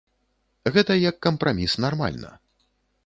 [0.77, 2.31] Гэта як кампраміс нармальна.